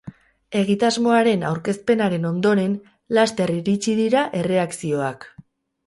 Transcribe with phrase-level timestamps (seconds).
[0.61, 2.75] Egitasmoaren aurkezpenaren ondoren,
[3.19, 5.33] laster iritsi dira erreakzioak.